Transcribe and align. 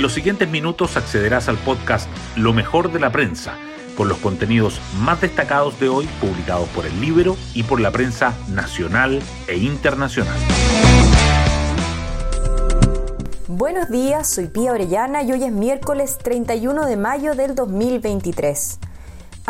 En 0.00 0.02
los 0.02 0.14
siguientes 0.14 0.48
minutos 0.48 0.96
accederás 0.96 1.50
al 1.50 1.58
podcast 1.58 2.08
Lo 2.34 2.54
mejor 2.54 2.90
de 2.90 2.98
la 2.98 3.12
prensa, 3.12 3.58
con 3.98 4.08
los 4.08 4.16
contenidos 4.16 4.80
más 4.98 5.20
destacados 5.20 5.78
de 5.78 5.90
hoy 5.90 6.08
publicados 6.22 6.70
por 6.70 6.86
el 6.86 7.02
libro 7.02 7.36
y 7.52 7.64
por 7.64 7.82
la 7.82 7.90
prensa 7.90 8.34
nacional 8.48 9.20
e 9.46 9.58
internacional. 9.58 10.38
Buenos 13.46 13.90
días, 13.90 14.26
soy 14.26 14.46
Pía 14.46 14.72
Orellana 14.72 15.22
y 15.22 15.32
hoy 15.32 15.44
es 15.44 15.52
miércoles 15.52 16.16
31 16.16 16.86
de 16.86 16.96
mayo 16.96 17.34
del 17.34 17.54
2023. 17.54 18.78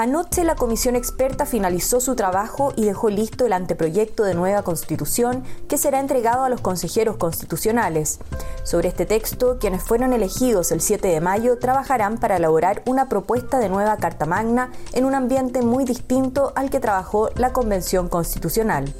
Anoche 0.01 0.45
la 0.45 0.55
comisión 0.55 0.96
experta 0.96 1.45
finalizó 1.45 2.01
su 2.01 2.16
trabajo 2.16 2.73
y 2.75 2.87
dejó 2.87 3.11
listo 3.11 3.45
el 3.45 3.53
anteproyecto 3.53 4.25
de 4.25 4.33
nueva 4.33 4.62
constitución 4.62 5.45
que 5.69 5.77
será 5.77 6.01
entregado 6.01 6.43
a 6.43 6.48
los 6.48 6.62
consejeros 6.62 7.19
constitucionales. 7.19 8.19
Sobre 8.65 8.89
este 8.89 9.05
texto, 9.05 9.59
quienes 9.61 9.83
fueron 9.83 10.15
elegidos 10.15 10.73
el 10.73 10.80
7 10.80 11.06
de 11.06 11.20
mayo 11.20 11.59
trabajarán 11.59 12.16
para 12.16 12.39
elaborar 12.39 12.83
una 12.87 13.11
propuesta 13.11 13.59
de 13.59 13.69
nueva 13.69 13.98
Carta 13.98 14.25
Magna 14.25 14.73
en 14.95 15.05
un 15.05 15.15
ambiente 15.15 15.61
muy 15.61 15.84
distinto 15.84 16.55
al 16.56 16.70
que 16.70 16.80
trabajó 16.80 17.28
la 17.37 17.53
Convención 17.53 18.09
Constitucional 18.09 18.95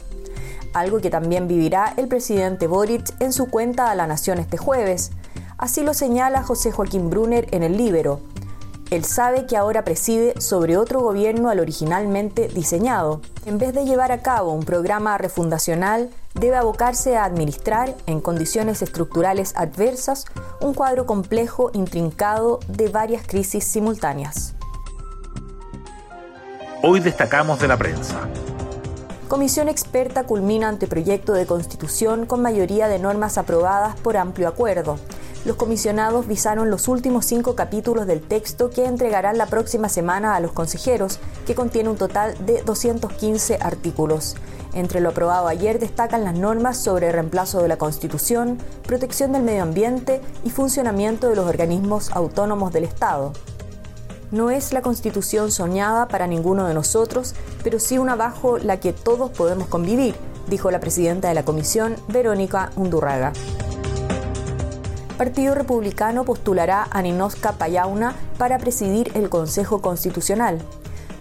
algo 0.75 1.01
que 1.01 1.11
también 1.11 1.49
vivirá 1.49 1.95
el 1.97 2.07
presidente 2.09 2.69
Boric 2.69 3.15
en 3.21 3.33
su 3.33 3.47
cuenta 3.49 3.91
a 3.91 3.95
la 3.97 4.07
Nación 4.07 4.39
este 4.39 4.57
jueves. 4.57 5.11
Así 5.59 5.83
lo 5.83 5.95
señala 5.95 6.45
José 6.45 6.71
Joaquín 6.71 7.11
Brunner 7.11 7.49
en 7.51 7.65
el 7.65 7.77
Libero. 7.77 8.21
Él 8.91 9.05
sabe 9.05 9.47
que 9.47 9.57
ahora 9.57 9.85
preside 9.85 10.41
sobre 10.41 10.77
otro 10.77 11.01
gobierno 11.01 11.49
al 11.49 11.61
originalmente 11.61 12.49
diseñado. 12.49 13.21
En 13.47 13.57
vez 13.57 13.73
de 13.73 13.85
llevar 13.85 14.11
a 14.11 14.21
cabo 14.21 14.53
un 14.53 14.65
programa 14.65 15.17
refundacional, 15.17 16.11
debe 16.35 16.57
abocarse 16.57 17.17
a 17.17 17.25
administrar, 17.25 17.95
en 18.07 18.21
condiciones 18.21 18.83
estructurales 18.83 19.55
adversas, 19.55 20.25
un 20.61 20.75
cuadro 20.75 21.07
complejo, 21.07 21.71
intrincado, 21.73 22.59
de 22.67 22.89
varias 22.89 23.25
crisis 23.25 23.63
simultáneas. 23.63 24.55
Hoy 26.83 26.99
destacamos 26.99 27.61
de 27.61 27.69
la 27.69 27.77
prensa. 27.77 28.29
Comisión 29.29 29.69
experta 29.69 30.25
culmina 30.25 30.69
anteproyecto 30.69 31.33
de 31.35 31.47
constitución 31.47 32.27
con 32.27 32.43
mayoría 32.43 32.89
de 32.89 32.99
normas 32.99 33.39
aprobadas 33.39 33.95
por 34.01 34.17
amplio 34.17 34.49
acuerdo 34.49 34.99
los 35.45 35.57
comisionados 35.57 36.27
visaron 36.27 36.71
los 36.71 36.87
últimos 36.87 37.25
cinco 37.25 37.55
capítulos 37.55 38.07
del 38.07 38.21
texto 38.21 38.69
que 38.69 38.85
entregarán 38.85 39.39
la 39.39 39.47
próxima 39.47 39.89
semana 39.89 40.37
a 40.37 40.41
los 40.41 40.53
consejeros, 40.53 41.19
que 41.47 41.55
contiene 41.55 41.89
un 41.89 41.97
total 41.97 42.35
de 42.45 42.63
215 42.63 43.59
artículos. 43.61 44.37
Entre 44.75 45.01
lo 45.01 45.09
aprobado 45.09 45.49
ayer 45.49 45.79
destacan 45.79 46.25
las 46.25 46.39
normas 46.39 46.77
sobre 46.77 47.11
reemplazo 47.11 47.63
de 47.63 47.69
la 47.69 47.79
Constitución, 47.79 48.59
protección 48.87 49.33
del 49.33 49.43
medio 49.43 49.63
ambiente 49.63 50.21
y 50.45 50.51
funcionamiento 50.51 51.29
de 51.31 51.37
los 51.37 51.47
organismos 51.47 52.11
autónomos 52.13 52.73
del 52.73 52.85
Estado. 52.85 53.33
No 54.31 54.51
es 54.51 54.73
la 54.73 54.83
Constitución 54.83 55.51
soñada 55.51 56.07
para 56.07 56.27
ninguno 56.27 56.69
de 56.69 56.75
nosotros, 56.75 57.35
pero 57.65 57.81
sí 57.81 57.99
una 57.99 58.15
bajo 58.15 58.59
la 58.59 58.79
que 58.79 58.93
todos 58.93 59.31
podemos 59.31 59.69
convivir, 59.69 60.15
dijo 60.49 60.71
la 60.71 60.81
presidenta 60.81 61.29
de 61.29 61.35
la 61.35 61.45
Comisión, 61.45 61.97
Verónica 62.09 62.71
Undurraga. 62.77 63.33
Partido 65.21 65.55
Republicano 65.55 66.25
postulará 66.25 66.89
a 66.91 67.03
Ninoska 67.03 67.53
Payauna 67.53 68.15
para 68.39 68.57
presidir 68.57 69.13
el 69.15 69.29
Consejo 69.29 69.83
Constitucional. 69.83 70.63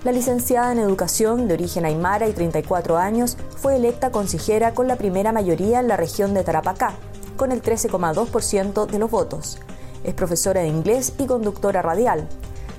La 0.05 0.13
licenciada 0.13 0.71
en 0.71 0.79
Educación 0.79 1.49
de 1.49 1.55
origen 1.55 1.83
aymara 1.83 2.29
y 2.29 2.31
34 2.31 2.97
años 2.97 3.35
fue 3.57 3.75
electa 3.75 4.09
consejera 4.09 4.73
con 4.73 4.87
la 4.87 4.95
primera 4.95 5.33
mayoría 5.33 5.81
en 5.81 5.89
la 5.89 5.97
región 5.97 6.33
de 6.33 6.45
Tarapacá, 6.45 6.93
con 7.35 7.51
el 7.51 7.61
13,2% 7.61 8.85
de 8.85 8.99
los 8.99 9.11
votos. 9.11 9.59
Es 10.05 10.13
profesora 10.13 10.61
de 10.61 10.69
inglés 10.69 11.11
y 11.17 11.25
conductora 11.25 11.81
radial. 11.81 12.25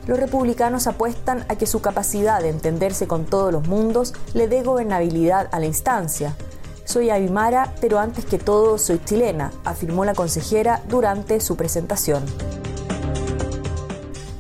Los 0.07 0.19
republicanos 0.19 0.87
apuestan 0.87 1.45
a 1.51 1.57
que 1.57 1.67
su 1.67 1.83
capacidad 1.83 2.41
de 2.41 2.49
entenderse 2.49 3.07
con 3.07 3.27
todos 3.27 3.53
los 3.53 3.69
mundos 3.69 4.15
le 4.33 4.49
dé 4.49 4.63
gobernabilidad 4.63 5.51
a 5.53 5.61
la 5.61 5.67
instancia. 5.67 6.35
Soy 6.91 7.09
Aymara, 7.09 7.73
pero 7.81 8.01
antes 8.01 8.25
que 8.25 8.37
todo 8.37 8.77
soy 8.77 9.01
chilena, 9.05 9.53
afirmó 9.65 10.05
la 10.05 10.13
consejera 10.13 10.83
durante 10.89 11.39
su 11.39 11.55
presentación. 11.55 12.25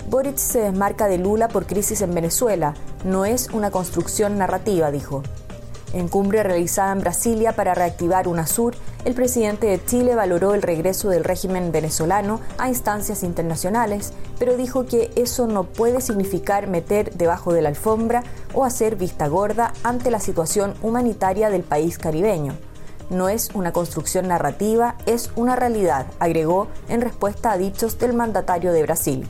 Boric 0.09 0.37
se 0.37 0.62
desmarca 0.62 1.06
de 1.06 1.19
Lula 1.19 1.47
por 1.47 1.66
crisis 1.66 2.03
en 2.03 2.12
Venezuela. 2.12 2.75
No 3.05 3.25
es 3.25 3.50
una 3.50 3.71
construcción 3.71 4.37
narrativa, 4.37 4.91
dijo. 4.91 5.22
En 5.93 6.06
cumbre 6.06 6.43
realizada 6.45 6.93
en 6.93 7.01
Brasilia 7.01 7.53
para 7.53 7.75
reactivar 7.75 8.28
UNASUR, 8.28 8.77
el 9.05 9.15
presidente 9.15 9.67
de 9.67 9.84
Chile 9.84 10.15
valoró 10.15 10.55
el 10.55 10.62
regreso 10.62 11.09
del 11.09 11.25
régimen 11.25 11.73
venezolano 11.73 12.41
a 12.59 12.69
instancias 12.69 13.25
internacionales, 13.25 14.12
pero 14.39 14.56
dijo 14.56 14.87
que 14.87 15.11
eso 15.17 15.49
no 15.49 15.65
puede 15.65 16.01
significar 16.01 16.69
meter 16.69 17.12
debajo 17.15 17.53
de 17.53 17.62
la 17.62 17.71
alfombra 17.71 18.23
o 18.55 18.65
hacer 18.65 18.95
vista 18.95 19.27
gorda 19.27 19.73
ante 19.83 20.12
la 20.12 20.21
situación 20.21 20.75
humanitaria 20.81 21.51
del 21.51 21.62
país 21.62 21.99
caribeño. 21.99 22.55
No 23.09 23.28
es 23.28 23.51
una 23.55 23.72
construcción 23.72 24.28
narrativa, 24.28 24.95
es 25.07 25.33
una 25.34 25.57
realidad, 25.57 26.07
agregó 26.21 26.69
en 26.89 27.01
respuesta 27.01 27.51
a 27.51 27.59
dichos 27.59 27.99
del 27.99 28.12
mandatario 28.12 28.72
de 28.72 28.83
Brasil 28.83 29.28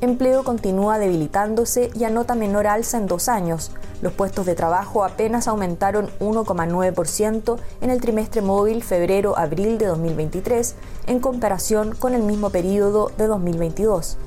empleo 0.00 0.44
continúa 0.44 0.98
debilitándose 0.98 1.90
y 1.94 2.04
anota 2.04 2.34
menor 2.34 2.66
alza 2.66 2.98
en 2.98 3.06
dos 3.06 3.28
años. 3.28 3.72
Los 4.00 4.12
puestos 4.12 4.46
de 4.46 4.54
trabajo 4.54 5.04
apenas 5.04 5.48
aumentaron 5.48 6.10
1,9% 6.20 7.58
en 7.80 7.90
el 7.90 8.00
trimestre 8.00 8.42
móvil 8.42 8.82
febrero-abril 8.82 9.78
de 9.78 9.86
2023 9.86 10.74
en 11.06 11.20
comparación 11.20 11.94
con 11.94 12.14
el 12.14 12.22
mismo 12.22 12.50
periodo 12.50 13.10
de 13.16 13.26
2022 13.26 14.18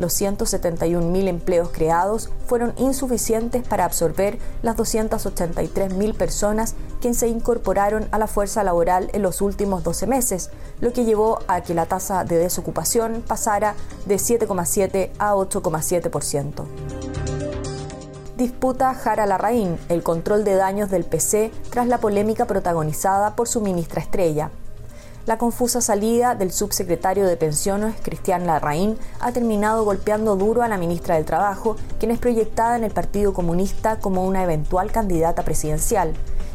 los 0.00 0.18
171.000 0.18 1.28
empleos 1.28 1.68
creados 1.72 2.30
fueron 2.46 2.72
insuficientes 2.78 3.62
para 3.66 3.84
absorber 3.84 4.38
las 4.62 4.76
283.000 4.76 6.14
personas 6.14 6.74
que 7.00 7.12
se 7.14 7.28
incorporaron 7.28 8.08
a 8.10 8.18
la 8.18 8.26
fuerza 8.26 8.64
laboral 8.64 9.10
en 9.12 9.22
los 9.22 9.42
últimos 9.42 9.84
12 9.84 10.06
meses, 10.06 10.50
lo 10.80 10.92
que 10.92 11.04
llevó 11.04 11.40
a 11.48 11.60
que 11.60 11.74
la 11.74 11.86
tasa 11.86 12.24
de 12.24 12.38
desocupación 12.38 13.22
pasara 13.26 13.74
de 14.06 14.16
7,7 14.16 15.10
a 15.18 15.34
8,7%. 15.34 16.99
Disputa 18.40 18.94
Jara 18.94 19.26
Larraín 19.26 19.78
el 19.90 20.02
control 20.02 20.44
de 20.44 20.54
daños 20.54 20.88
del 20.88 21.04
PC 21.04 21.52
tras 21.68 21.86
la 21.88 21.98
polémica 21.98 22.46
protagonizada 22.46 23.36
por 23.36 23.48
su 23.48 23.60
ministra 23.60 24.00
estrella. 24.00 24.50
La 25.26 25.36
confusa 25.36 25.82
salida 25.82 26.34
del 26.34 26.50
subsecretario 26.50 27.26
de 27.26 27.36
Pensiones, 27.36 27.96
Cristian 28.02 28.46
Larraín, 28.46 28.96
ha 29.20 29.32
terminado 29.32 29.84
golpeando 29.84 30.36
duro 30.36 30.62
a 30.62 30.68
la 30.68 30.78
ministra 30.78 31.16
del 31.16 31.26
Trabajo, 31.26 31.76
quien 31.98 32.12
es 32.12 32.18
proyectada 32.18 32.76
en 32.76 32.84
el 32.84 32.92
Partido 32.92 33.34
Comunista 33.34 33.98
como 34.00 34.24
una 34.24 34.42
eventual 34.42 34.90
candidata 34.90 35.42
presidencial. 35.42 36.14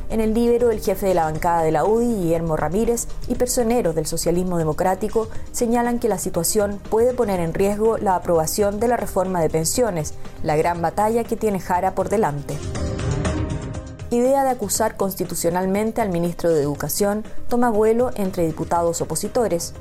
En 0.09 0.21
el 0.21 0.33
libro, 0.33 0.71
el 0.71 0.81
jefe 0.81 1.07
de 1.07 1.13
la 1.13 1.25
bancada 1.25 1.63
de 1.63 1.71
la 1.71 1.85
UDI, 1.85 2.15
Guillermo 2.15 2.55
Ramírez, 2.55 3.07
y 3.27 3.35
personeros 3.35 3.95
del 3.95 4.05
socialismo 4.05 4.57
democrático 4.57 5.27
señalan 5.51 5.99
que 5.99 6.09
la 6.09 6.17
situación 6.17 6.79
puede 6.89 7.13
poner 7.13 7.39
en 7.39 7.53
riesgo 7.53 7.97
la 7.97 8.15
aprobación 8.15 8.79
de 8.79 8.87
la 8.87 8.97
reforma 8.97 9.41
de 9.41 9.49
pensiones, 9.49 10.13
la 10.43 10.55
gran 10.55 10.81
batalla 10.81 11.23
que 11.23 11.35
tiene 11.35 11.59
Jara 11.59 11.95
por 11.95 12.09
delante 12.09 12.55
idea 14.15 14.43
de 14.43 14.49
acusar 14.49 14.97
constitucionalmente 14.97 16.01
al 16.01 16.09
ministro 16.09 16.51
de 16.51 16.61
Educación 16.61 17.23
toma 17.47 17.69
vuelo 17.69 18.11
entre 18.15 18.45
diputados 18.45 19.01
opositores. 19.01 19.73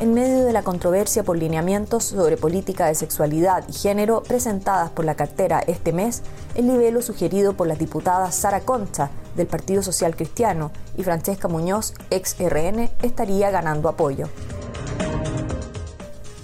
En 0.00 0.14
medio 0.14 0.46
de 0.46 0.54
la 0.54 0.62
controversia 0.62 1.24
por 1.24 1.36
lineamientos 1.36 2.04
sobre 2.04 2.38
política 2.38 2.86
de 2.86 2.94
sexualidad 2.94 3.68
y 3.68 3.74
género 3.74 4.22
presentadas 4.22 4.88
por 4.88 5.04
la 5.04 5.14
cartera 5.14 5.62
este 5.66 5.92
mes, 5.92 6.22
el 6.54 6.68
libelo 6.68 7.02
sugerido 7.02 7.52
por 7.52 7.66
las 7.66 7.78
diputadas 7.78 8.34
Sara 8.34 8.60
Concha, 8.60 9.10
del 9.36 9.46
Partido 9.46 9.82
Social 9.82 10.16
Cristiano, 10.16 10.70
y 10.96 11.02
Francesca 11.02 11.48
Muñoz, 11.48 11.92
ex 12.08 12.34
RN, 12.40 12.88
estaría 13.02 13.50
ganando 13.50 13.90
apoyo. 13.90 14.30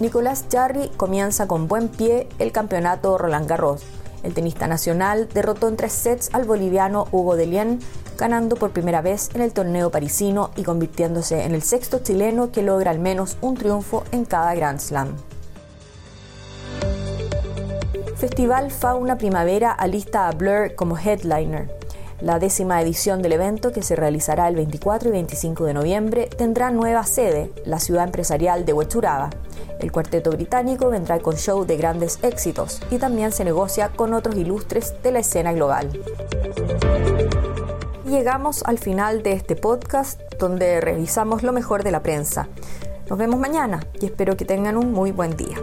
Nicolás 0.01 0.45
Jarry 0.53 0.91
comienza 0.99 1.49
con 1.49 1.67
buen 1.67 1.89
pie 1.89 2.29
el 2.39 2.53
campeonato 2.53 3.17
Roland 3.17 3.49
Garros 3.49 3.83
el 4.27 4.35
tenista 4.35 4.67
nacional 4.67 5.29
derrotó 5.33 5.69
en 5.69 5.77
tres 5.77 5.93
sets 5.93 6.31
al 6.33 6.45
boliviano 6.45 7.07
Hugo 7.13 7.37
Delien, 7.37 7.79
ganando 8.19 8.57
por 8.57 8.73
primera 8.73 9.01
vez 9.01 9.31
en 9.35 9.41
el 9.41 9.53
torneo 9.53 9.91
parisino 9.91 10.51
y 10.57 10.65
convirtiéndose 10.65 11.45
en 11.45 11.55
el 11.55 11.63
sexto 11.63 12.01
chileno 12.01 12.51
que 12.51 12.63
logra 12.63 12.91
al 12.91 12.99
menos 12.99 13.39
un 13.41 13.57
triunfo 13.57 14.05
en 14.13 14.25
cada 14.25 14.55
Grand 14.55 14.81
Slam. 14.81 15.17
Festival 18.17 18.71
Fauna 18.71 19.19
Primavera 19.19 19.73
alista 19.73 20.27
a 20.27 20.33
Blur 20.33 20.75
como 20.75 20.99
headliner. 20.99 21.69
La 22.21 22.39
décima 22.39 22.81
edición 22.81 23.21
del 23.21 23.33
evento, 23.33 23.73
que 23.73 23.83
se 23.83 23.95
realizará 23.95 24.49
el 24.49 24.57
24 24.57 25.11
y 25.11 25.13
25 25.13 25.67
de 25.67 25.75
noviembre, 25.75 26.31
tendrá 26.35 26.71
nueva 26.71 27.05
sede, 27.05 27.53
la 27.67 27.79
ciudad 27.79 28.05
empresarial 28.05 28.65
de 28.65 28.73
Huechuraba. 28.73 29.29
El 29.81 29.93
cuarteto 29.93 30.31
británico 30.31 30.89
vendrá 30.89 31.19
con 31.19 31.37
show 31.37 31.67
de 31.67 31.77
grandes 31.77 32.19
éxitos 32.23 32.81
y 32.91 32.97
también 32.97 33.33
se 33.33 33.45
negocia 33.45 33.91
con 33.91 34.15
otros 34.15 34.35
ilustres 34.37 34.95
de 35.03 35.13
la 35.13 35.19
escena 35.19 35.53
global. 35.53 35.93
Llegamos 38.07 38.63
al 38.65 38.79
final 38.79 39.23
de 39.23 39.33
este 39.33 39.55
podcast 39.55 40.19
donde 40.39 40.81
revisamos 40.81 41.43
lo 41.43 41.53
mejor 41.53 41.85
de 41.85 41.91
la 41.91 42.03
prensa. 42.03 42.49
Nos 43.11 43.19
vemos 43.19 43.39
mañana 43.39 43.87
y 44.01 44.07
espero 44.07 44.39
que 44.39 44.47
tengan 44.47 44.79
un 44.79 44.91
muy 44.91 45.13
buen 45.13 45.37
día. 45.37 45.57